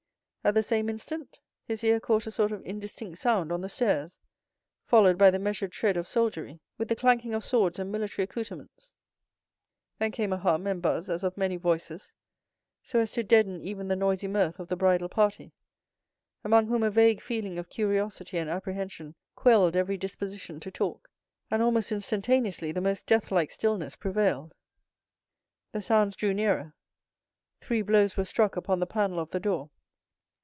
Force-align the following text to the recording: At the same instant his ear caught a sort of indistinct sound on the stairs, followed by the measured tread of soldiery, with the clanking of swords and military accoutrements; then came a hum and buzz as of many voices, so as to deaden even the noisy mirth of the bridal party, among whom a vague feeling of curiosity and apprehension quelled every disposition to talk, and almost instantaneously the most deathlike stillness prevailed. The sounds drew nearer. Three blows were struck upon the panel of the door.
At 0.43 0.55
the 0.55 0.63
same 0.63 0.89
instant 0.89 1.37
his 1.65 1.83
ear 1.83 1.99
caught 1.99 2.25
a 2.25 2.31
sort 2.31 2.51
of 2.51 2.65
indistinct 2.65 3.19
sound 3.19 3.51
on 3.51 3.61
the 3.61 3.69
stairs, 3.69 4.17
followed 4.87 5.15
by 5.15 5.29
the 5.29 5.37
measured 5.37 5.71
tread 5.71 5.95
of 5.95 6.07
soldiery, 6.07 6.59
with 6.79 6.87
the 6.87 6.95
clanking 6.95 7.35
of 7.35 7.45
swords 7.45 7.77
and 7.77 7.91
military 7.91 8.23
accoutrements; 8.23 8.89
then 9.99 10.09
came 10.11 10.33
a 10.33 10.39
hum 10.39 10.65
and 10.65 10.81
buzz 10.81 11.11
as 11.11 11.23
of 11.23 11.37
many 11.37 11.57
voices, 11.57 12.15
so 12.81 12.97
as 12.97 13.11
to 13.11 13.21
deaden 13.23 13.61
even 13.61 13.87
the 13.87 13.95
noisy 13.95 14.27
mirth 14.27 14.59
of 14.59 14.67
the 14.67 14.75
bridal 14.75 15.07
party, 15.09 15.53
among 16.43 16.65
whom 16.65 16.81
a 16.81 16.89
vague 16.89 17.21
feeling 17.21 17.59
of 17.59 17.69
curiosity 17.69 18.39
and 18.39 18.49
apprehension 18.49 19.13
quelled 19.35 19.75
every 19.75 19.95
disposition 19.95 20.59
to 20.59 20.71
talk, 20.71 21.07
and 21.51 21.61
almost 21.61 21.91
instantaneously 21.91 22.71
the 22.71 22.81
most 22.81 23.05
deathlike 23.05 23.51
stillness 23.51 23.95
prevailed. 23.95 24.55
The 25.71 25.81
sounds 25.83 26.15
drew 26.15 26.33
nearer. 26.33 26.73
Three 27.59 27.83
blows 27.83 28.17
were 28.17 28.25
struck 28.25 28.57
upon 28.57 28.79
the 28.79 28.87
panel 28.87 29.19
of 29.19 29.29
the 29.29 29.39
door. 29.39 29.69